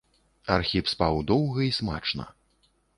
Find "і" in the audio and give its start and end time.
1.69-1.71